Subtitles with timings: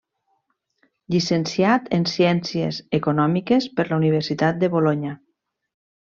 [1.15, 5.13] Llicenciat en Ciències Econòmiques per la Universitat de Bolonya.